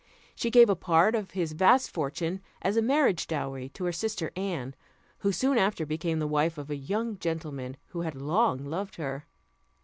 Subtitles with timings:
[0.33, 4.31] She gave a part of his vast fortune as a marriage dowry to her sister
[4.35, 4.73] Anne,
[5.19, 9.27] who soon after became the wife of a young gentleman who had long loved her.